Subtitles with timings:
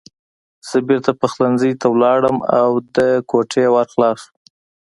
[0.69, 2.97] زه بېرته پخلنځي ته لاړم او د
[3.29, 4.29] کوټې ور خلاص و